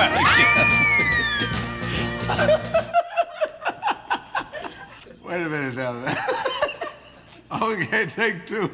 [5.26, 5.94] Wait a minute now.
[7.62, 8.70] okay, take two.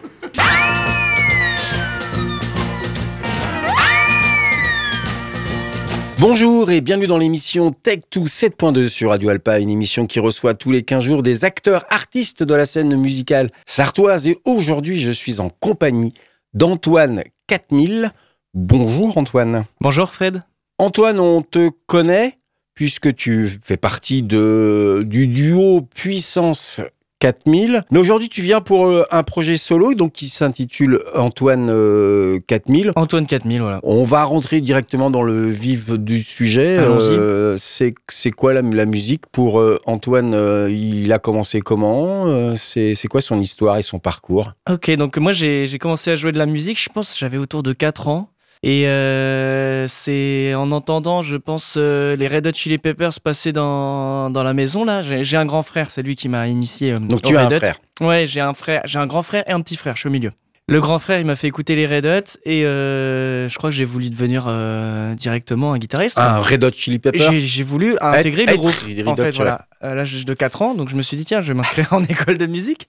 [6.18, 10.70] Bonjour et bienvenue dans l'émission Tech2 7.2 sur Radio Alpa, une émission qui reçoit tous
[10.70, 14.29] les 15 jours des acteurs artistes de la scène musicale sartoise.
[14.29, 16.14] Et aujourd'hui, je suis en compagnie
[16.54, 18.12] d'Antoine 4000.
[18.54, 19.64] Bonjour Antoine.
[19.80, 20.45] Bonjour Fred.
[20.79, 22.39] Antoine, on te connaît
[22.75, 26.82] puisque tu fais partie de, du duo Puissance
[27.18, 27.82] 4000.
[27.90, 32.92] Mais aujourd'hui, tu viens pour euh, un projet solo donc qui s'intitule Antoine euh, 4000.
[32.94, 33.81] Antoine 4000, voilà.
[33.84, 36.77] On va rentrer directement dans le vif du sujet.
[36.77, 37.14] Allons-y.
[37.14, 42.55] Euh, c'est quoi la, la musique pour euh, Antoine euh, Il a commencé comment Euh,
[42.56, 44.53] C'est quoi son histoire et son parcours?
[44.70, 47.72] Ok, donc moi j'ai commencé à jouer de la musique, je pense j'avais autour de
[47.72, 48.28] 4 ans.
[48.62, 54.31] Et euh, c'est en entendant, je pense, euh, les Red Hot Chili Peppers passer dans,
[54.31, 55.03] dans la maison, là.
[55.03, 56.93] J'ai un grand frère, c'est lui qui m'a initié.
[56.93, 57.59] euh, Donc aux tu as un Red Hot.
[57.59, 57.77] frère.
[58.01, 60.13] Ouais, j'ai un frère, j'ai un grand frère et un petit frère, je suis au
[60.13, 60.33] milieu.
[60.69, 63.77] Le grand frère, il m'a fait écouter les Red Hot et euh, je crois que
[63.77, 66.19] j'ai voulu devenir euh, directement un guitariste.
[66.19, 68.75] Un Red Hot Chili Peppers J'ai voulu intégrer être le groupe.
[69.06, 71.47] En fait, voilà, à l'âge de 4 ans, donc je me suis dit, tiens, je
[71.48, 72.89] vais m'inscrire en école de musique.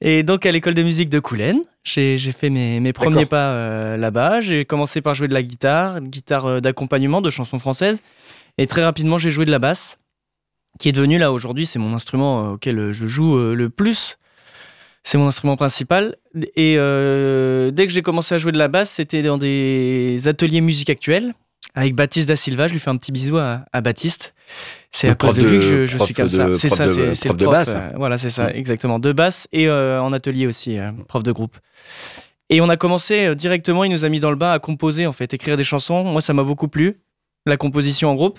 [0.00, 3.98] Et donc, à l'école de musique de Coulennes, j'ai fait mes, mes premiers pas euh,
[3.98, 4.40] là-bas.
[4.40, 8.00] J'ai commencé par jouer de la guitare, une guitare d'accompagnement de chansons françaises.
[8.56, 9.98] Et très rapidement, j'ai joué de la basse,
[10.78, 14.16] qui est devenue là aujourd'hui, c'est mon instrument auquel je joue le plus.
[15.06, 16.16] C'est mon instrument principal.
[16.56, 20.60] Et euh, dès que j'ai commencé à jouer de la basse, c'était dans des ateliers
[20.62, 21.34] musique actuelle
[21.74, 22.68] avec Baptiste Da Silva.
[22.68, 24.34] Je lui fais un petit bisou à, à Baptiste.
[24.90, 26.54] C'est à cause de lui de- que je, suis comme de- ça.
[26.54, 27.54] C'est ça, de- c'est c'est prof le de prof.
[27.54, 27.74] basse.
[27.76, 28.52] euh, voilà, c'est ça, Mm.
[28.56, 28.98] exactement.
[28.98, 31.56] De basse et euh, en atelier aussi, prof de groupe.
[32.50, 35.12] Et on a commencé directement, il nous a mis dans le bain à composer, en
[35.12, 36.04] fait, écrire des chansons.
[36.04, 37.00] Moi, ça m'a beaucoup plu,
[37.46, 38.38] la composition en groupe.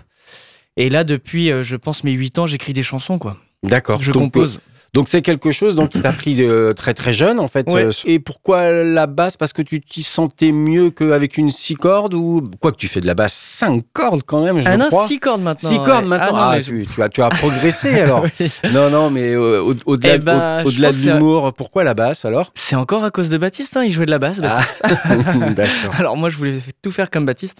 [0.78, 3.38] Et là, depuis, je pense, mes 8 ans, j'écris des chansons, quoi.
[3.64, 4.02] D'accord.
[4.02, 4.60] Je Donc, compose.
[4.96, 7.70] Donc c'est quelque chose donc, qui t'a pris euh, très très jeune en fait.
[7.70, 7.84] Ouais.
[7.84, 9.36] Euh, et pourquoi la basse?
[9.36, 13.02] Parce que tu t'y sentais mieux qu'avec une six cordes ou quoi que tu fais
[13.02, 15.06] de la basse cinq cordes quand même, je Ah non, crois.
[15.06, 15.70] 6 cordes maintenant.
[15.70, 15.86] Six ouais.
[15.86, 16.28] cordes maintenant.
[16.30, 18.24] Ah non, Ah, mais- tu, tu as, tu as progressé alors.
[18.40, 18.52] Oui.
[18.74, 22.24] Non, non, mais euh, au- au-delà Eh ben, au- pense de l'humour, pourquoi la basse
[22.24, 22.52] alors?
[22.56, 24.40] C'est encore à cause de Baptiste, hein, il jouait de la basse.
[24.44, 24.62] Ah,
[25.10, 25.70] Baptiste.
[26.00, 27.60] Alors moi, je voulais tout faire comme Baptiste.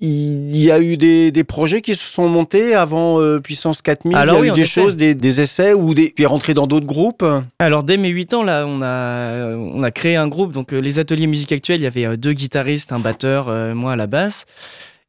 [0.00, 4.16] Il y a eu des, des projets qui se sont montés avant euh, Puissance 4000.
[4.16, 4.80] Alors il y a oui, eu des effet.
[4.82, 6.12] choses, des, des essais ou des...
[6.12, 7.24] tu es rentré dans d'autres groupes.
[7.60, 10.52] Alors dès mes 8 ans, là, on a, on a créé un groupe.
[10.52, 13.72] Donc euh, les ateliers musique actuelle, il y avait euh, deux guitaristes, un batteur, euh,
[13.74, 14.46] moi à la basse.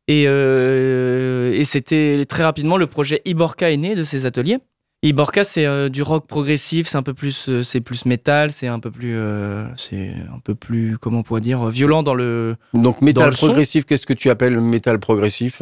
[0.07, 4.59] Et, euh, et c'était très rapidement le projet Iborka est né de ces ateliers.
[5.09, 8.67] Iborka, c'est euh, du rock progressif, c'est un peu plus, euh, c'est plus métal, c'est
[8.67, 12.13] un peu plus, euh, c'est un peu plus, comment on pourrait dire, euh, violent dans
[12.13, 12.55] le.
[12.73, 15.61] Donc métal progressif, qu'est-ce que tu appelles métal progressif?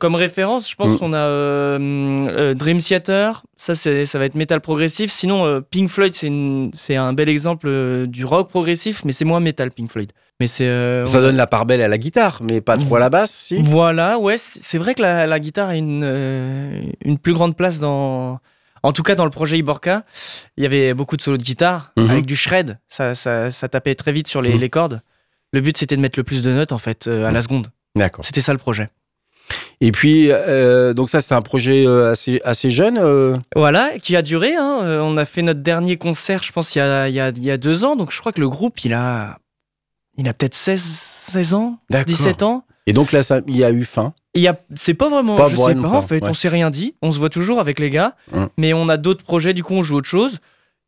[0.00, 0.98] Comme référence, je pense Mm.
[0.98, 5.10] qu'on a Dream Theater, ça c'est, ça va être métal progressif.
[5.12, 9.40] Sinon, Pink Floyd, c'est, une- c'est un bel exemple du rock progressif, mais c'est moins
[9.40, 10.12] métal Pink Floyd.
[10.40, 13.10] Mais c'est Ça donne la part belle à la guitare, mais pas trop à la
[13.10, 13.58] basse, si?
[13.62, 16.02] Voilà, ouais, c'est vrai que la, la guitare a une,
[17.04, 18.40] une plus grande place dans.
[18.82, 20.04] En tout cas, dans le projet Iborka,
[20.56, 22.10] il y avait beaucoup de solos de guitare Mhm.
[22.10, 22.78] avec du shred.
[22.88, 24.60] Ça, ça, ça tapait très vite sur les, Mhm.
[24.60, 25.00] les cordes.
[25.52, 27.68] Le but, c'était de mettre le plus de notes, en fait, euh, à la seconde.
[27.94, 28.24] D'accord.
[28.24, 28.88] C'était ça le projet.
[29.80, 32.96] Et puis, euh, donc ça, c'est un projet euh, assez, assez jeune.
[32.98, 34.54] euh, Voilà, qui a duré.
[34.56, 35.00] hein.
[35.02, 37.42] On a fait notre dernier concert, je pense, il y a, il y a, il
[37.44, 37.96] y a deux ans.
[37.96, 39.38] Donc, je crois que le groupe, il a,
[40.16, 42.06] il a peut-être 16, 16 ans, D'accord.
[42.06, 42.64] 17 ans.
[42.86, 44.12] Et donc là, ça, il y a eu fin.
[44.34, 46.28] Il y a, c'est pas vraiment, Pas je sais pas en fait, ouais.
[46.28, 48.48] on s'est rien dit, on se voit toujours avec les gars, Hum.
[48.58, 50.38] mais on a d'autres projets, du coup on joue autre chose.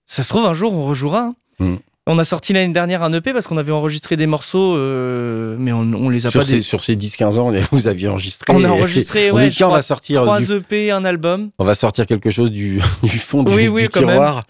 [0.06, 1.20] Ça se trouve un jour on rejouera.
[1.20, 1.34] hein.
[1.60, 1.78] Hum.
[2.06, 5.72] On a sorti l'année dernière un EP parce qu'on avait enregistré des morceaux, euh, mais
[5.72, 6.44] on, on les a Sur pas.
[6.44, 8.52] ces, sur ces 10-15 ans, vous aviez enregistré.
[8.54, 11.50] On a enregistré, on ouais, dit, je on va sortir, Trois du- EP, un album.
[11.58, 14.10] on va sortir quelque chose du, du fond du, Oui, oui, du quand même.
[14.10, 14.44] tiroir.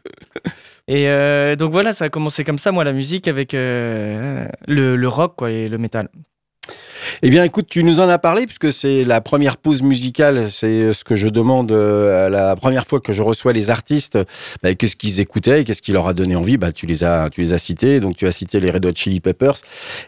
[0.88, 4.96] Et euh, donc voilà, ça a commencé comme ça, moi, la musique avec euh, le,
[4.96, 6.08] le rock quoi, et le métal.
[7.22, 10.50] Eh bien, écoute, tu nous en as parlé puisque c'est la première pause musicale.
[10.50, 14.18] C'est ce que je demande euh, la première fois que je reçois les artistes.
[14.62, 16.56] Bah, qu'est-ce qu'ils écoutaient qu'est-ce qui leur a donné envie?
[16.56, 18.00] Bah, tu les as, tu les as cités.
[18.00, 19.56] Donc, tu as cité les Red Hot Chili Peppers.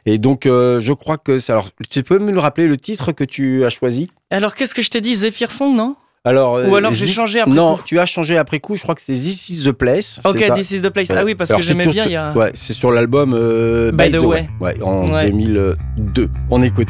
[0.05, 1.39] Et donc, euh, je crois que.
[1.51, 4.09] Alors, tu peux me le rappeler le titre que tu as choisi?
[4.31, 5.97] Alors qu'est-ce que je t'ai dit, Zephyr Song, non?
[6.27, 7.83] Alors, Ou euh, alors j'ai This- changé après Non, coup.
[7.87, 8.77] tu as changé après coup.
[8.77, 10.21] Je crois que c'est This is the place.
[10.25, 11.09] Ok, This is the place.
[11.09, 11.17] Ouais.
[11.21, 12.33] Ah oui, parce Alors, que j'aimais bien, ce- il y a.
[12.33, 14.49] Ouais, c'est sur l'album euh, By the Way.
[14.61, 15.31] Ouais, en Ouais.
[15.31, 16.29] 2002.
[16.51, 16.89] On écoute.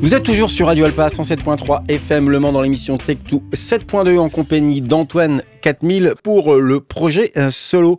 [0.00, 4.28] Vous êtes toujours sur Radio Alpa 107.3 FM Le Mans dans l'émission Tech2 7.2 en
[4.28, 7.98] compagnie d'Antoine 4000 pour le projet euh, solo.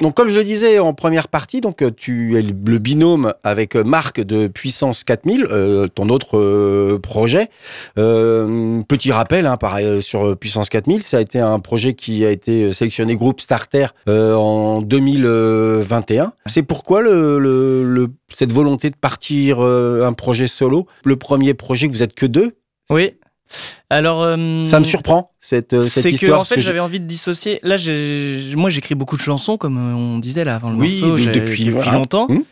[0.00, 3.74] Donc comme je le disais en première partie, donc euh, tu es le binôme avec
[3.74, 7.48] euh, Marc de Puissance 4000, euh, ton autre euh, projet.
[7.98, 12.24] Euh, petit rappel, hein, pareil, euh, sur Puissance 4000, ça a été un projet qui
[12.24, 16.32] a été sélectionné groupe Starter en 2021.
[16.46, 20.86] C'est pourquoi le, le- le- cette volonté de partir un projet solo?
[21.04, 22.52] Le premier projet que vous êtes que deux,
[22.90, 23.14] Oui.
[23.90, 24.22] Alors.
[24.22, 26.40] euh, ça me surprend cette, euh, cette C'est que histoire.
[26.40, 27.58] en fait que j'avais envie de dissocier.
[27.62, 31.00] Là, j'ai- moi j'écris beaucoup de chansons comme euh, on disait là avant le Oui,
[31.00, 31.18] morceau.
[31.18, 31.92] j'ai- depuis- voilà.
[31.92, 32.26] longtemps.
[32.28, 32.42] Hmm.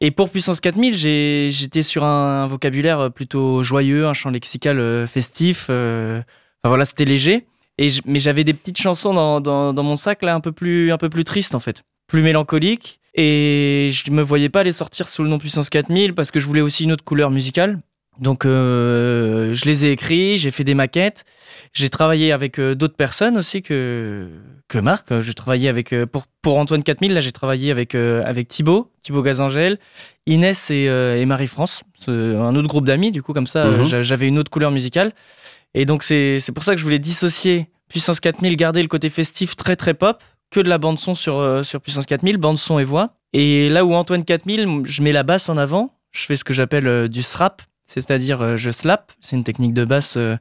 [0.00, 5.06] Et pour Puissance 4000, j'ai- j'étais sur un, un vocabulaire plutôt joyeux, un chant lexical
[5.06, 5.66] festif.
[5.70, 6.20] euh,
[6.62, 7.46] Enfin voilà, c'était léger.
[7.78, 10.52] Et j- mais j'avais des petites chansons dans, dans, dans mon sac là un peu
[10.52, 12.98] plus un peu plus tristes en fait, plus mélancoliques.
[13.14, 16.46] Et je me voyais pas les sortir sous le nom Puissance 4000 parce que je
[16.46, 17.80] voulais aussi une autre couleur musicale.
[18.18, 21.24] Donc euh, je les ai écrits, j'ai fait des maquettes,
[21.72, 24.28] j'ai travaillé avec euh, d'autres personnes aussi que
[24.68, 25.20] que Marc.
[25.20, 29.22] J'ai travaillé avec euh, pour pour Antoine 4000 là, j'ai travaillé avec avec Thibaut, Thibaut
[29.22, 29.78] Gazangel,
[30.26, 33.84] Inès et, et Marie-France, C'est un autre groupe d'amis du coup comme ça, Mhm.
[33.84, 35.12] j'a- j'avais une autre couleur musicale.
[35.74, 39.08] Et donc c'est c'est pour ça que je voulais dissocier Puissance 4000, garder le côté
[39.08, 42.78] festif très très pop, que de la bande son sur sur Puissance 4000, bande son
[42.78, 43.14] et voix.
[43.32, 46.52] Et là où Antoine 4000, je mets la basse en avant, je fais ce que
[46.52, 50.36] j'appelle du slap, c'est-à-dire euh, je slap, c'est une technique de basse euh,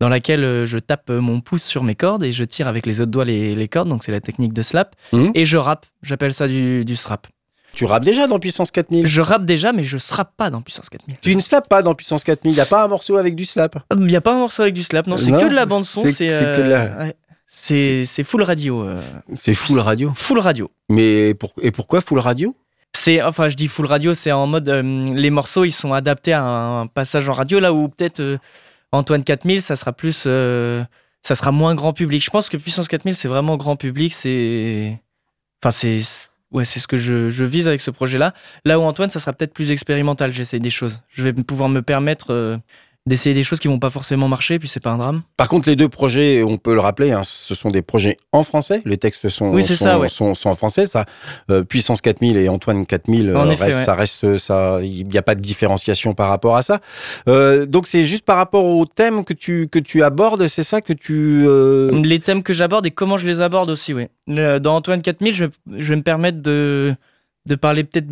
[0.00, 3.00] dans laquelle euh, je tape mon pouce sur mes cordes et je tire avec les
[3.00, 4.94] autres doigts les, les cordes, donc c'est la technique de slap.
[5.12, 5.32] Mhm.
[5.34, 7.26] Et je rappe, j'appelle ça du, du slap.
[7.74, 10.88] Tu rappes déjà dans Puissance 4000 Je rappe déjà, mais je slap pas dans Puissance
[10.88, 11.16] 4000.
[11.20, 13.44] Tu ne slaps pas dans Puissance 4000, il n'y a pas un morceau avec du
[13.44, 13.76] slap?
[13.94, 15.84] Il n'y a pas un morceau avec du slap, non, c'est que de la bande
[15.84, 17.14] son, c'est- c'est c'est que de la- ouais,
[17.46, 18.82] c'est c'est full radio.
[18.82, 19.00] euh,
[19.34, 20.12] C'est full radio.
[20.16, 20.70] full radio.
[20.88, 21.52] Mais pour...
[21.60, 22.56] et pourquoi full radio?
[22.96, 26.32] C'est enfin je dis full radio, c'est en mode euh, les morceaux ils sont adaptés
[26.32, 28.38] à un passage en radio là où peut-être euh,
[28.90, 30.82] Antoine 4000 ça sera plus euh,
[31.22, 32.24] ça sera moins grand public.
[32.24, 34.98] Je pense que Puissance 4000 c'est vraiment grand public, c'est
[35.62, 36.00] enfin c'est
[36.52, 38.32] ouais, c'est ce que je, je vise avec ce projet là.
[38.64, 41.02] Là où Antoine ça sera peut-être plus expérimental, j'essaie des choses.
[41.10, 42.58] Je vais pouvoir me permettre
[43.06, 45.22] d'essayer des choses qui vont pas forcément marcher puis c'est pas un drame.
[45.36, 48.42] Par contre, les deux projets, on peut le rappeler, hein, ce sont des projets en
[48.42, 48.82] français.
[48.84, 50.08] Les textes sont, Oui, sont, ça, ouais.
[50.08, 50.86] sont, sont en français.
[50.86, 51.04] Ça,
[51.50, 53.84] euh, Puissance 4000 et Antoine 4000, En euh, effet, reste- ouais.
[53.84, 56.80] ça reste, ça, il n'y a pas de différenciation par rapport à ça.
[57.28, 60.80] Euh, donc, c'est juste par rapport au thème que tu que tu abordes, c'est ça
[60.80, 61.46] que tu.
[62.02, 64.06] Les thèmes que j'aborde et comment je les aborde aussi, oui.
[64.26, 65.44] Dans Antoine 4000, je
[65.78, 66.94] je vais me permettre de,
[67.46, 68.08] de parler peut-être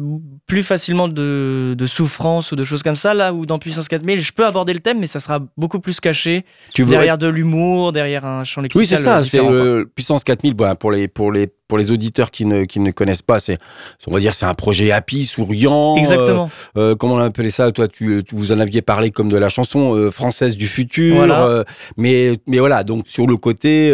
[0.46, 4.20] plus facilement de, de souffrance ou de choses comme ça, là où dans Puissance 4000,
[4.20, 7.92] je peux aborder le thème, mais ça sera beaucoup plus caché, tu derrière de l'humour,
[7.92, 9.22] derrière un champ lexical Oui, c'est ça.
[9.22, 10.54] C'est euh, Puissance 4000.
[10.54, 13.58] Bon, pour les pour les pour les auditeurs qui ne qui ne connaissent pas, c'est
[14.06, 15.96] on va dire c'est un projet happy, souriant.
[15.96, 16.48] euh, Exactement.
[16.76, 19.48] euh, comment on appelait ça Toi, tu, tu- vous en aviez parlé comme de la
[19.48, 21.16] chanson euh, française du futur.
[21.16, 21.64] Voilà.
[21.96, 23.90] mais mais voilà, donc sur le côté,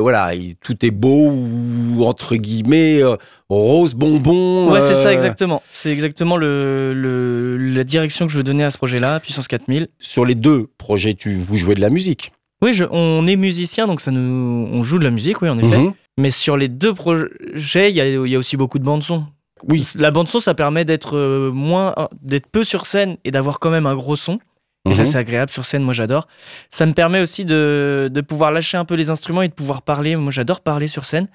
[0.00, 3.02] voilà, il- tout est beau ou entre guillemets
[3.50, 4.70] rose bonbon.
[4.72, 5.62] Ouais, c'est ça, exactement.
[5.70, 9.88] C'est exactement le, le- la direction que je veux donner à ce projet-là, Puissance 4000.
[9.98, 12.32] Sur les deux projets, tu vous jouez de la musique.
[12.62, 15.58] Oui, je- on est musicien, donc ça nous, on joue de la musique, oui, en
[15.58, 15.76] effet.
[15.76, 15.92] Mhm.
[16.18, 19.26] Mais sur les deux projets, il y a, y a aussi beaucoup de bandes son.
[19.68, 19.86] Oui.
[19.96, 23.70] La bande son, ça permet d'être euh, moins, d'être peu sur scène et d'avoir quand
[23.70, 24.38] même un gros son.
[24.88, 25.06] Et ça, Mhm.
[25.08, 25.82] c'est agréable sur scène.
[25.82, 26.28] Moi, j'adore.
[26.70, 29.82] Ça me permet aussi de, de pouvoir lâcher un peu les instruments et de pouvoir
[29.82, 30.14] parler.
[30.14, 31.26] Moi, j'adore parler sur scène.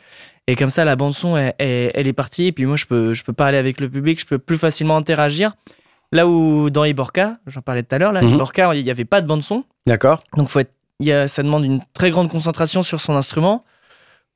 [0.48, 2.48] Et comme ça, la bande son, elle, elle- elle est partie.
[2.48, 4.20] Et puis moi, je peux, je peux parler avec le public.
[4.22, 5.54] Je peux plus facilement interagir.
[6.14, 8.36] Là où dans Iborca, j'en parlais tout à l'heure, là, Mhm.
[8.36, 9.64] Iborca, il n'y avait pas de bande son.
[9.86, 10.24] D'accord.
[10.38, 13.66] Donc, faut être, il y a, ça demande une très grande concentration sur son instrument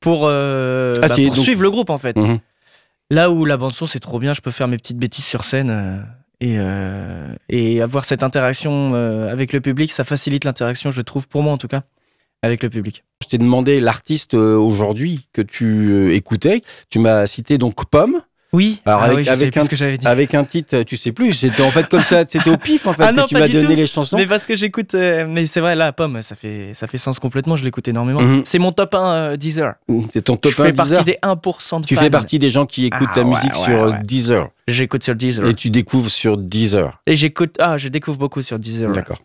[0.06, 2.16] pour, euh, Ah, bah, c'est- pour donc- suivre le groupe, en fait.
[2.16, 2.38] Mhm.
[3.10, 5.44] Là où la bande son c'est trop bien, je peux faire mes petites bêtises sur
[5.44, 5.98] scène euh,
[6.42, 11.42] et, euh, et avoir cette interaction avec le public, ça facilite l'interaction, je trouve, pour
[11.42, 11.82] moi en tout cas,
[12.44, 13.04] avec le public.
[13.24, 16.62] Je t'ai demandé l'artiste aujourd'hui que tu écoutais.
[16.92, 18.22] Tu m'as cité donc Pomme
[18.56, 20.08] Oui, Alors, ah avec- oui, avec un- ce que j'avais dit.
[20.08, 21.34] avec un titre, tu sais plus.
[21.34, 23.42] C'était en fait comme ça, c'était au pif en fait Ah que non, tu pas
[23.42, 23.76] m'as donné tout.
[23.76, 24.16] les chansons.
[24.18, 27.20] Mais parce que j'écoute, euh, mais c'est vrai, là, Pomme, ça fait, ça fait sens
[27.20, 28.22] complètement, je l'écoute énormément.
[28.22, 28.44] Mhm.
[28.46, 29.74] C'est mon top 1 euh, Deezer.
[30.12, 30.88] C'est ton top je 1 fais Deezer.
[30.88, 32.02] partie des 1% de Tu fans.
[32.02, 34.04] fais partie des gens qui écoutent Ah, la ouais, musique ouais, sur euh, ouais.
[34.04, 35.46] Deezer J'écoute sur Deezer.
[35.48, 37.02] et tu découvres sur Deezer.
[37.06, 38.92] Et j'écoute, ah, je découvre beaucoup sur Deezer.
[38.94, 39.20] D'accord.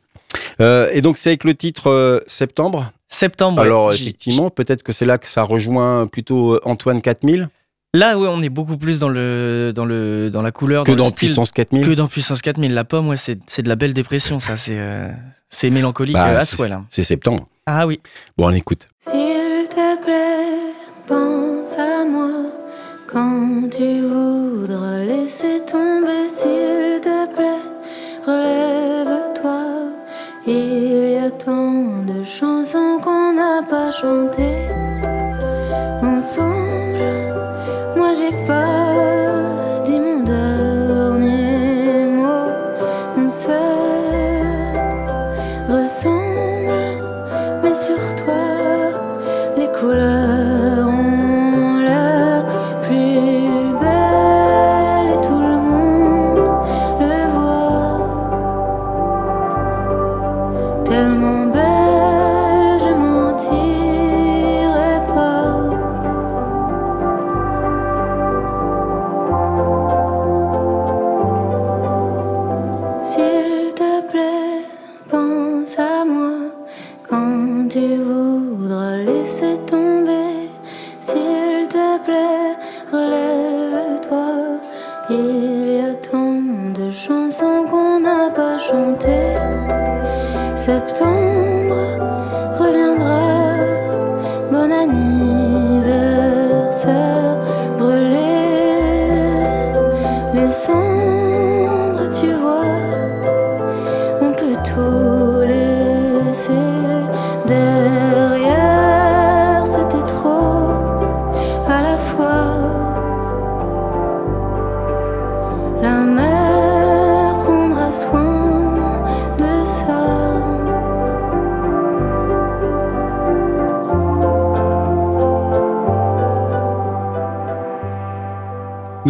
[0.60, 2.90] Euh, et donc c'est avec le titre euh, Septembre?
[3.08, 3.60] Septembre.
[3.62, 7.48] Alors effectivement, peut-être que c'est là que ça rejoint plutôt euh, Antoine 4000
[7.92, 11.10] Là, ouais, on est beaucoup plus dans le dans le dans la couleur que dans,
[11.10, 12.72] puissance style, 4000.
[12.72, 15.10] La pomme, ouais, c'est de la belle dépression, ça, c'est euh,
[15.64, 16.70] mélancolique bah, euh, à souhait.
[16.88, 17.48] C'est septembre.
[17.66, 18.00] Ah oui.
[18.38, 18.86] Bon, on écoute.
[19.00, 20.72] S'il te plaît,
[21.08, 22.30] pense à moi
[23.08, 26.28] quand tu voudras laisser tomber.
[26.28, 27.64] S'il te plaît,
[28.24, 29.64] relève-toi.
[30.46, 34.68] Il y a tant de chansons qu'on n'a pas chantées.
[77.70, 79.99] tu voudras laisser tomber.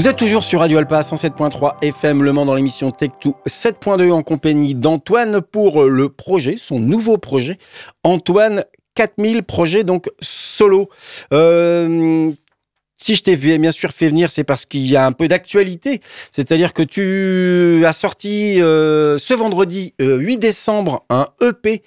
[0.01, 4.23] Vous êtes toujours sur Radio Alpa 107.3 FM Le Mans dans l'émission Tech2 7.2 en
[4.23, 7.59] compagnie d'Antoine pour le projet, son nouveau projet.
[8.03, 8.65] Antoine
[8.95, 10.89] 4000 projet donc solo.
[11.35, 12.33] Euh,
[12.97, 16.01] si je t'ai bien sûr fait venir, c'est parce qu'il y a un peu d'actualité.
[16.33, 21.83] C'est-à-dire que tu as sorti euh, ce vendredi euh, 8 décembre un EP.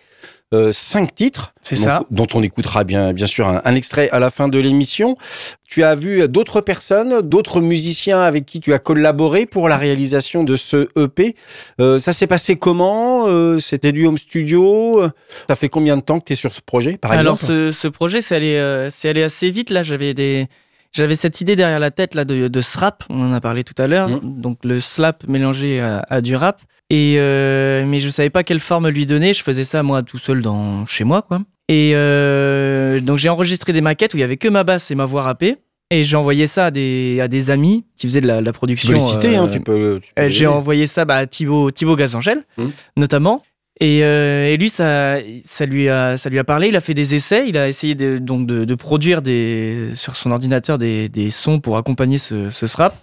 [0.71, 2.03] 5 titres, C'est ça.
[2.11, 5.17] dont on écoutera bien, bien sûr un, un extrait à la fin de l'émission.
[5.65, 10.43] Tu as vu d'autres personnes, d'autres musiciens avec qui tu as collaboré pour la réalisation
[10.43, 11.35] de ce EP.
[11.81, 13.25] Euh, ça s'est passé comment?
[13.27, 15.03] Euh, C'était du home studio?
[15.49, 17.51] Ça fait combien de temps que tu es sur ce projet, par Alors exemple?
[17.51, 19.71] ce, ce projet, c'est allé, euh, c'est allé assez vite.
[19.71, 20.47] Là, j'avais des,
[20.93, 23.03] j'avais cette idée derrière la tête là de, de ce rap.
[23.09, 24.09] On en a parlé tout à l'heure.
[24.09, 24.41] Mhm.
[24.41, 26.61] Donc le slap mélangé à, à du rap.
[26.89, 29.33] Et euh, mais je savais pas quelle forme lui donner.
[29.33, 31.41] Je faisais ça moi tout seul dans chez moi quoi.
[31.69, 34.95] Et euh, donc j'ai enregistré des maquettes où il y avait que ma basse et
[34.95, 35.57] ma voix rappée.
[35.91, 38.51] Et j'ai envoyé ça à des, à des amis qui faisaient de la, de la
[38.51, 38.87] Tu production.
[38.89, 39.99] peux les citer, hein, euh, tu peux.
[40.01, 42.71] tu euh, J'ai envoyé ça bah, à Thibaut, Thibaut Gazangel, Mhm.
[42.97, 43.43] notamment.
[43.79, 45.15] Et, euh, et lui, ça,
[45.45, 46.67] ça, lui a, ça lui a parlé.
[46.67, 47.49] Il a fait des essais.
[47.49, 51.59] Il a essayé de, donc de, de produire des, sur son ordinateur des, des sons
[51.59, 52.95] pour accompagner ce, ce strap.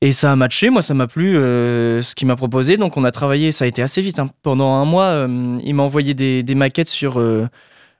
[0.00, 0.70] Et ça a matché.
[0.70, 2.76] Moi, ça m'a plu euh, ce qu'il m'a proposé.
[2.76, 3.52] Donc, on a travaillé.
[3.52, 4.18] Ça a été assez vite.
[4.18, 4.30] hein.
[4.42, 7.16] Pendant un mois, euh, il m'a envoyé des, des maquettes sur.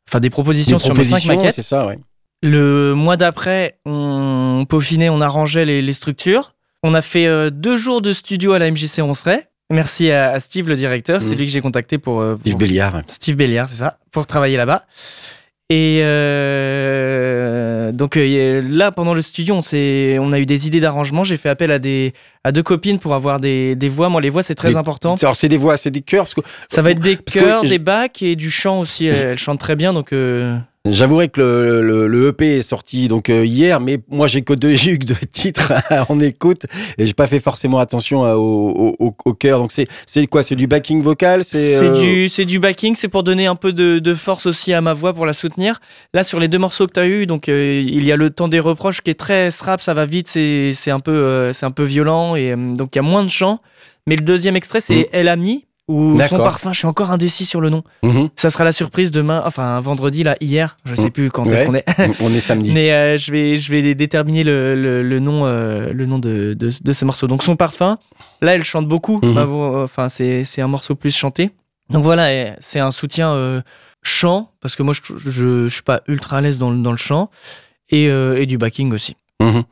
[0.09, 1.55] Enfin, des propositions Des sur mes cinq maquettes.
[1.55, 1.99] C'est ça, ouais.
[2.43, 6.57] Le mois d'après, on peaufinait, on arrangeait les, les structures.
[6.83, 9.49] On a fait deux jours de studio à la MJC Ronceret.
[9.73, 11.23] Merci à, Steve, le directeur.
[11.23, 11.39] C'est Mhm.
[11.39, 13.03] lui que j'ai contacté pour, euh, Steve Béliard.
[13.07, 14.85] Steve Béliard, c'est ça, pour travailler là-bas.
[15.71, 21.25] Et euh, donc euh, là, pendant le studio, on, a eu des idées d'arrangement.
[21.25, 22.13] J'ai fait appel à, des,
[22.45, 24.11] à deux copines pour avoir des, des voix.
[24.11, 25.15] Moi, les voix, c'est très important.
[25.23, 26.25] Alors, c'est des voix, c'est des chœurs.
[26.25, 29.07] Parce que Ça va être des chœurs, des bacs et du chant aussi.
[29.07, 33.07] Elle, elle chante très bien, donc euh, J'avouerai que le, le- le EP est sorti
[33.07, 35.73] donc euh, hier, mais moi j'ai que deux, j'ai eu que deux titres
[36.09, 36.67] en écoute
[36.99, 39.61] et j'ai pas fait forcément attention à- au, au, au cœur.
[39.61, 40.43] Donc c'est c'est quoi?
[40.43, 41.45] C'est du backing vocal?
[41.45, 44.73] C'est euh, du, c'est du backing, c'est pour donner un peu de, de force aussi
[44.73, 45.81] à ma voix pour la soutenir.
[46.15, 48.31] Là, sur les deux morceaux que tu as eu, donc euh, il y a le
[48.31, 51.53] temps des reproches qui est très rap, ça va vite, c'est, c'est un peu, euh,
[51.53, 53.61] c'est un peu violent et euh, donc il y a moins de chants.
[54.09, 55.05] Mais le deuxième extrait, c'est Mhm.
[55.13, 56.73] El Ami ou son parfum.
[56.73, 57.83] Je suis encore indécis sur le nom.
[58.03, 58.29] mhm.
[58.37, 60.77] Ça sera la surprise demain, enfin vendredi là, hier.
[60.85, 61.11] Je sais Mhm.
[61.11, 61.55] plus quand Ouais.
[61.55, 61.85] est-ce qu'on est.
[62.21, 62.73] On est samedi.
[62.73, 66.55] Mais euh, je vais, je vais déterminer le, le, le nom, euh, le nom de,
[66.55, 67.27] de, de ce morceau.
[67.27, 67.99] Donc son parfum,
[68.41, 69.21] là elle chante beaucoup.
[69.23, 69.39] Mhm.
[69.83, 71.51] Enfin c'est, un morceau plus chanté.
[71.91, 73.61] Donc voilà, c'est un soutien euh,
[74.03, 75.31] chant parce que moi je, je,
[75.69, 77.29] je suis pas ultra à l'aise dans, le- dans le chant
[77.91, 79.17] et, et du backing aussi.
[79.43, 79.63] Mhm.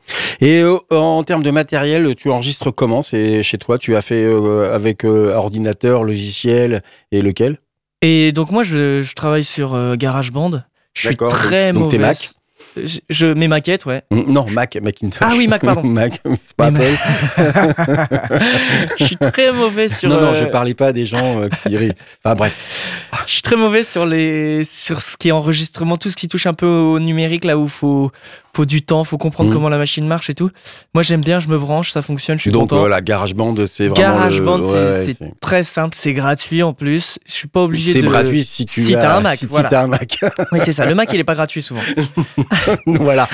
[0.41, 3.01] Et euh, en termes de matériel, tu enregistres comment?
[3.01, 7.57] C'est chez toi Tu as fait euh, avec euh, ordinateur, logiciel et lequel?
[8.01, 10.63] Et donc moi je, je travaille sur GarageBand.
[10.93, 12.09] Je suis très donc- donc t'es mauvais.
[12.09, 12.29] Mac
[12.77, 14.01] Je, je mes maquettes, ouais.
[14.11, 15.19] Non, Mac, Macintosh.
[15.21, 15.83] Ah oui, Mac, pardon.
[15.87, 16.81] Mac, c'est pas Apple.
[18.99, 20.09] je suis très mauvais sur.
[20.09, 21.93] non, non, je parlais pas des gens qui rient.
[22.23, 22.97] Enfin bref.
[23.27, 26.47] Je suis très mauvais sur les sur ce qui est enregistrement, tout ce qui touche
[26.47, 28.11] un peu au numérique là où faut
[28.55, 29.55] faut du temps, faut comprendre Mhm.
[29.55, 30.49] comment la machine marche et tout.
[30.93, 32.79] Moi j'aime bien, je me branche, ça fonctionne, je suis Donc content.
[32.79, 34.63] voilà, GarageBand, c'est vraiment GarageBand, le...
[34.63, 37.17] c'est- ouais, c'est c'est- très simple, c'est gratuit en plus.
[37.25, 38.07] Je suis pas obligé C'est de.
[38.07, 39.69] gratuit si tu si as un Mac, Si voilà.
[39.69, 40.19] t'as un Mac.
[40.51, 40.85] Oui c'est ça.
[40.85, 41.81] Le Mac il est pas gratuit souvent.
[42.85, 43.27] voilà.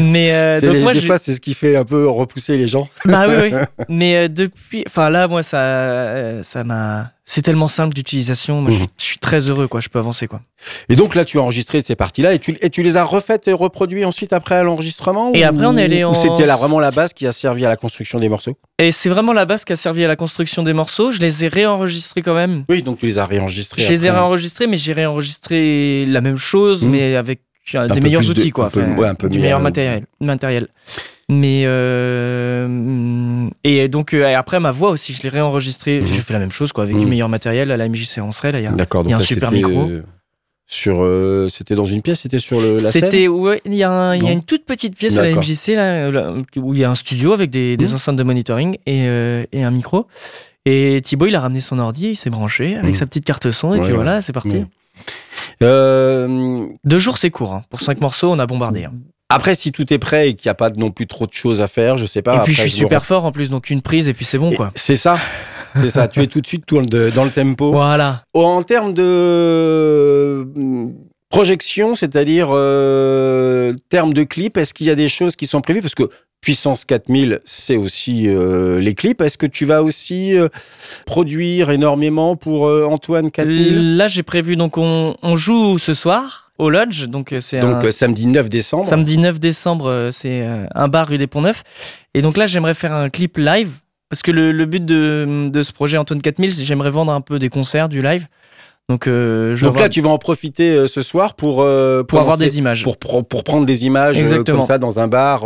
[0.00, 2.06] Mais euh, C'est donc les- moi des j'ai- fois, c'est ce qui fait un peu
[2.08, 2.88] repousser les gens.
[3.04, 3.58] bah oui oui.
[3.88, 7.10] Mais euh, depuis, enfin là moi ça euh, ça m'a.
[7.32, 8.60] C'est tellement simple d'utilisation.
[8.60, 8.88] Moi je, suis, Mhm.
[8.98, 9.80] je suis très heureux quoi.
[9.80, 10.40] Je peux avancer quoi.
[10.88, 13.46] Et donc là, tu as enregistré ces parties-là et tu, et tu les as refaites
[13.46, 16.44] et reproduites ensuite après à l'enregistrement Et ou- après, on est allé ou en- c'était
[16.44, 18.56] là vraiment la base qui a servi à la construction des morceaux?
[18.80, 21.12] Et c'est vraiment la base qui a servi à la construction des morceaux.
[21.12, 22.64] Je les ai réenregistrés quand même.
[22.68, 23.80] Oui, donc tu les as réenregistrés.
[23.80, 26.90] Je les ai réenregistrés, mais j'ai réenregistré la même chose, Mhm.
[26.90, 28.64] mais avec des meilleurs de- outils, quoi.
[28.66, 30.04] un peu- Enfin, ouais, un peu du meilleur meilleur matériel.
[30.20, 30.66] matériel.
[31.32, 36.00] Mais euh, et donc euh, après ma voix aussi, je l'ai réenregistrée.
[36.00, 36.06] Mhm.
[36.06, 37.02] J'ai fait la même chose, quoi, avec Mhm.
[37.02, 38.52] du meilleur matériel à la MJC Ronceret.
[38.52, 39.88] Là, il y a- D'accord, Il y a donc un là, super micro.
[39.88, 40.02] euh,
[40.66, 41.04] Sur,
[41.50, 43.02] c'était dans une pièce, c'était sur le, la scène.
[43.04, 45.30] C'était ouais, il y a, y une toute petite pièce à la.
[45.34, 47.94] MJC là, là, où il y a un studio avec des, des Mhm.
[47.94, 49.06] enceintes de monitoring et,
[49.52, 50.06] et un micro.
[50.66, 52.98] Et Thibaut, il a ramené son ordi, il s'est branché avec Mhm.
[52.98, 53.96] sa petite carte son et Ouais, puis ouais.
[53.96, 54.64] voilà, c'est parti.
[55.60, 56.72] Mhm.
[56.84, 57.52] Deux jours, c'est court.
[57.54, 57.64] hein.
[57.70, 58.84] Pour cinq morceaux, on a bombardé.
[58.84, 58.92] hein.
[59.30, 61.60] Après, si tout est prêt et qu'il n'y a pas non plus trop de choses
[61.60, 62.32] à faire, je sais pas.
[62.32, 64.38] et puis, après, je suis super fort en plus, donc une prise et puis c'est
[64.38, 64.72] bon Et quoi.
[64.74, 65.18] C'est ça.
[65.76, 66.08] C'est ça.
[66.08, 67.72] tu es tout de suite dans le tempo.
[67.72, 68.24] Voilà.
[68.34, 70.44] En termes de euh,
[71.30, 75.80] projection, c'est-à-dire euh, termes de clip, est-ce qu'il y a des choses qui sont prévues?
[75.80, 79.20] Parce que Puissance 4000, c'est aussi euh, les clips.
[79.20, 80.48] Est-ce que tu vas aussi euh,
[81.06, 86.70] produire énormément pour Antoine 4000 Là, j'ai prévu, donc on, on joue ce soir au
[86.70, 88.84] Lodge, donc euh, c'est Donc un euh, samedi 9 décembre.
[88.84, 91.62] samedi 9 décembre, euh, c'est un bar rue des Ponts Neufs.
[92.14, 93.70] Et donc là, j'aimerais faire un clip live,
[94.08, 97.20] parce que le, le but de, de ce projet Antoine 4000, c'est j'aimerais vendre un
[97.20, 98.26] peu des concerts, du live.
[98.90, 102.18] Donc, euh, je Donc là, tu vas en profiter euh, ce soir pour euh, pour
[102.18, 102.82] avoir des images.
[102.82, 104.58] pour, pour prendre des images Exactement.
[104.58, 105.44] comme ça dans un bar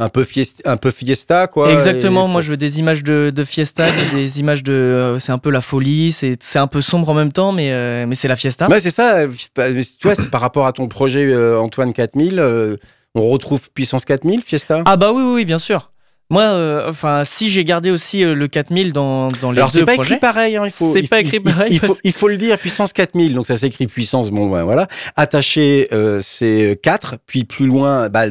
[0.00, 1.72] un peu fiesta, un peu fiesta quoi.
[1.72, 5.16] Exactement, Et moi je veux des images de, de fiesta, des images de.
[5.20, 8.16] c'est un peu la folie, c'est c'est un peu sombre en même temps, mais, mais
[8.16, 8.66] c'est la fiesta.
[8.80, 9.26] C'est ça.
[9.28, 12.76] Tu vois, c'est par rapport à ton projet Antoine 4000, euh,
[13.14, 14.82] on retrouve Puissance 4000, Fiesta?
[14.86, 15.91] Ah bah oui, oui, oui, bien sûr.
[16.32, 19.80] Moi, euh, enfin, si j'ai gardé aussi euh, le 4000 dans, dans les Alors deux
[19.80, 20.14] c'est pas projets.
[20.14, 20.90] écrit pareil, hein, il faut.
[20.92, 23.46] C'est pas écrit il- pareil Il, faut, parce- il faut le dire, Puissance 4000, donc
[23.46, 24.88] ça s'écrit Puissance, bon ben voilà.
[25.16, 28.24] Attaché, euh, c'est 4, puis plus loin, bah,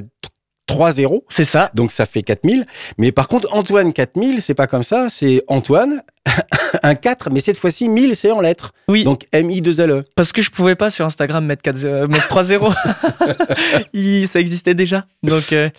[0.67, 1.25] 3 zéros.
[1.27, 1.69] C'est ça.
[1.75, 2.65] Donc ça fait 4000.
[2.97, 5.07] Mais par contre, Antoine 4000, c'est pas comme ça.
[5.09, 6.01] C'est Antoine,
[6.83, 8.71] un 4, mais cette fois-ci, 1000, c'est en lettres.
[8.87, 9.03] Oui.
[9.03, 10.05] Donc M-I-2-L-E.
[10.15, 12.71] Parce que je pouvais pas sur Instagram mettre, 4, euh, mettre 3 zéros.
[13.93, 15.05] Il- ça existait déjà.
[15.23, 15.69] Donc, euh,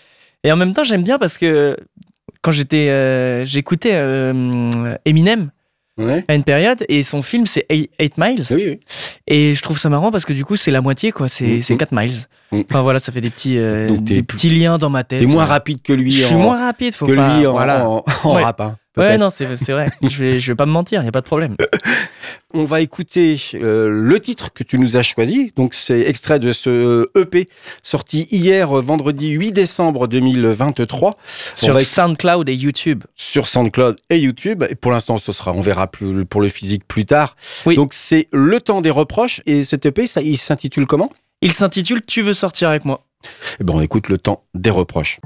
[0.44, 1.76] et en même temps, j'aime bien parce que
[2.42, 5.50] quand j'étais, euh, j'écoutais euh, Eminem
[5.98, 6.24] Ouais.
[6.26, 8.42] à une période et son film c'est 8 Miles.
[8.50, 8.80] Oui, oui.
[9.26, 11.28] Et je trouve ça marrant parce que du coup, c'est la moitié, quoi.
[11.28, 11.62] C'est Mhm.
[11.62, 12.14] c'est 4 miles.
[12.50, 12.64] Mhm.
[12.68, 15.20] Enfin voilà, ça fait des petits, euh, des petits liens dans ma tête.
[15.20, 15.50] T'es moins Ouais.
[15.50, 17.36] rapide que lui Je suis en, moins rapide, faut que pas.
[17.38, 17.86] lui en, voilà.
[17.88, 18.42] en- en Ouais.
[18.42, 18.60] rap.
[18.62, 19.86] hein, Ouais, non, c'est vrai.
[20.08, 21.56] je, vais, je vais pas me mentir, il n'y a pas de problème.
[22.54, 25.52] On va écouter euh, le titre que tu nous as choisi.
[25.56, 27.48] Donc, c'est extrait de ce EP
[27.82, 31.16] sorti hier, euh, vendredi 8 décembre 2023,
[31.54, 33.04] Sur va SoundCloud et YouTube.
[33.16, 34.64] sur SoundCloud et YouTube.
[34.68, 37.36] Et pour l'instant, ce sera, on verra plus, pour le physique plus tard.
[37.64, 37.76] Oui.
[37.76, 39.40] Donc, c'est Le temps des reproches.
[39.46, 41.10] Et cet EP, ça, il s'intitule comment?
[41.40, 43.06] Il s'intitule Tu veux sortir avec moi?
[43.60, 45.20] Eh ben, on écoute Le temps des reproches.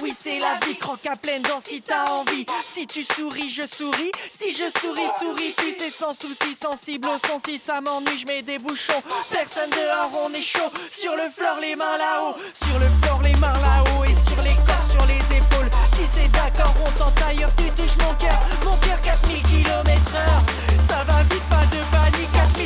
[0.00, 2.46] Oui, c'est la vie, croque à pleine dents si t'as envie.
[2.64, 4.12] Si tu souris, je souris,
[4.52, 8.42] je souris, souris, tu sais, sans souci, sensible au son, si ça m'ennuie, je mets
[8.42, 9.02] des bouchons.
[9.30, 13.34] Personne dehors, on est chaud, sur le floor, les mains là-haut, sur le floor, les
[13.36, 15.70] mains là-haut, et sur les corps, sur les épaules.
[15.94, 20.42] Si c'est d'accord, on tente ailleurs, tu touches mon cœur, mon cœur 4000 km heure.
[20.86, 22.61] Ça va vite, pas de panique, 4000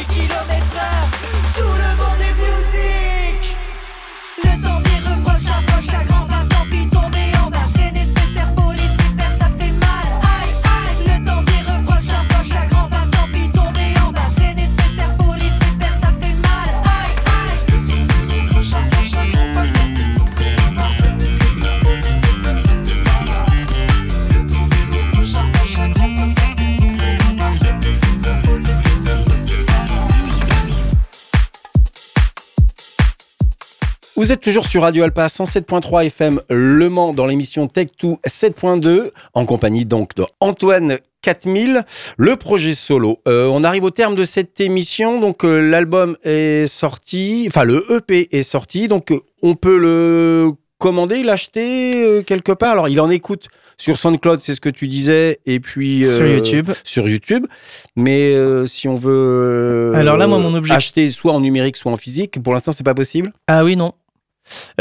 [34.27, 39.47] Vous êtes toujours sur Radio Alpa 107.3 FM Le Mans dans l'émission Tech2 7.2 en
[39.47, 41.85] compagnie donc de Antoine 4000,
[42.17, 43.19] le projet solo.
[43.29, 47.85] Euh, on arrive au terme de cette émission, donc euh, l'album est sorti, enfin le
[47.89, 52.73] EP est sorti, donc euh, on peut le commander, l'acheter quelque part.
[52.73, 53.47] Alors il en écoute
[53.79, 56.71] sur SoundCloud, c'est ce que tu disais, et puis Sur YouTube.
[56.83, 57.47] Sur YouTube,
[57.95, 58.35] mais
[58.67, 62.43] si on veut Alors là, moi, mon objectif- acheter soit en numérique, soit en physique,
[62.43, 63.33] pour l'instant c'est pas possible?
[63.47, 63.93] Ah oui, non.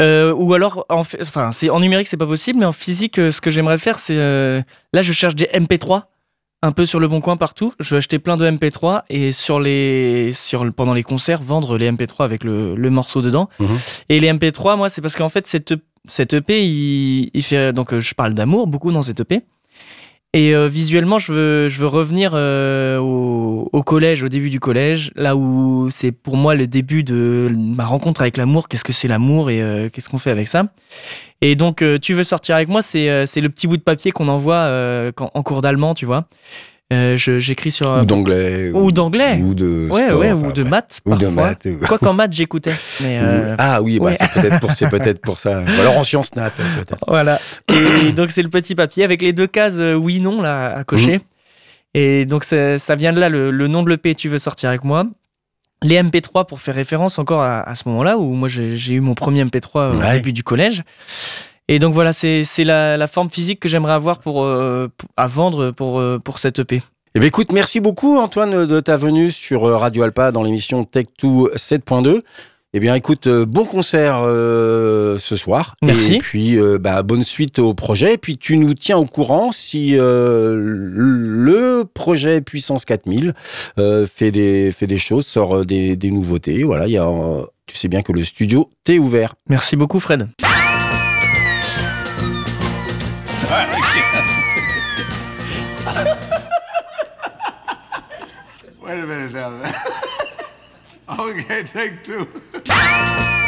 [0.00, 3.30] Euh, ou alors, en, enfin, c'est en numérique, c'est pas possible, mais en physique, euh,
[3.30, 4.16] ce que j'aimerais faire, c'est.
[4.16, 6.02] euh, là, je cherche des MP3.
[6.62, 7.72] un peu sur le bon coin partout.
[7.78, 11.90] Je vais acheter plein de MP3 et sur les, sur, pendant les concerts, vendre les
[11.90, 13.48] MP3 avec le, le morceau dedans.
[13.60, 13.78] Mhm.
[14.08, 15.74] Et les MP3, moi, c'est parce qu'en fait, cette,
[16.04, 17.72] cette EP, il, il fait.
[17.72, 19.42] Donc, je parle d'amour beaucoup dans cette EP.
[20.36, 25.10] Et euh, visuellement, je veux, je veux revenir euh, au, collège, au début du collège,
[25.16, 28.68] là où c'est pour moi le début de ma rencontre avec l'amour.
[28.68, 30.64] Qu'est-ce que c'est l'amour et euh, qu'est-ce qu'on fait avec ça?
[31.40, 34.70] Et donc, tu veux sortir avec moi, c'est le petit bout de papier qu'on envoie
[35.18, 36.28] en cours d'allemand, tu vois?
[36.92, 37.90] Euh, J'écris sur.
[38.00, 38.70] Ou d'anglais.
[38.72, 39.40] Ou d'anglais.
[39.42, 41.00] Ou de Ouais, sport, ouais, enfin, ou de maths.
[41.04, 41.66] Ou de maths.
[41.88, 42.74] Quoi qu'en maths, j'écoutais.
[43.02, 44.16] Mais euh, Ah oui, bah, ouais.
[44.20, 45.62] c'est peut-être pour, c'est peut-être pour ça.
[45.62, 46.96] Ou alors en sciences nat, peut-être.
[47.08, 47.40] Voilà.
[47.72, 50.84] Et donc, c'est le petit papier avec les deux cases euh, oui, non, là, à
[50.84, 51.20] cocher.
[51.94, 54.68] Et donc, ça ça vient de là, le, le nom de l'EP, tu veux sortir
[54.68, 55.06] avec moi.
[55.82, 59.14] Les MP3 pour faire référence encore à, à ce moment-là où moi j'ai eu mon
[59.14, 60.82] premier MP3 au début du collège.
[61.68, 65.72] Et donc voilà, c'est la, la forme physique que j'aimerais avoir pour, euh, à vendre
[65.72, 66.82] pour, euh, pour cette EP.
[67.14, 70.82] Eh bien, écoute, merci beaucoup, Antoine, de ta venue sur euh, Radio Alpa dans l'émission
[70.82, 72.20] Tech2 7.2.
[72.74, 75.76] Eh bien, écoute, bon concert euh, ce soir.
[75.82, 76.16] Merci.
[76.16, 78.14] Et puis, euh, bah, bonne suite au projet.
[78.14, 83.32] Et puis, tu nous tiens au courant si euh, le projet Puissance 4000
[83.78, 86.64] euh, fait, des, fait des choses, sort des, des nouveautés.
[86.64, 87.10] Voilà, il y a,
[87.66, 89.36] tu sais bien que le studio t'est ouvert.
[89.48, 90.28] Merci beaucoup, Fred.
[98.96, 99.74] Wait a minute now.
[101.28, 102.26] okay, take two.